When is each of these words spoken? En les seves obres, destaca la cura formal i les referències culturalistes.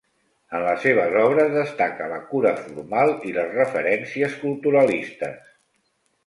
En 0.59 0.63
les 0.67 0.79
seves 0.85 1.17
obres, 1.23 1.51
destaca 1.57 2.07
la 2.13 2.17
cura 2.31 2.53
formal 2.63 3.13
i 3.33 3.35
les 3.37 3.53
referències 3.59 4.39
culturalistes. 4.47 5.55